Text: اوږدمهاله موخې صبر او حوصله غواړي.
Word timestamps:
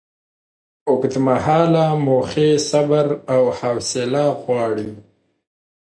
اوږدمهاله 0.89 1.85
موخې 2.05 2.49
صبر 2.69 3.07
او 3.33 3.41
حوصله 3.57 4.25
غواړي. 4.41 4.91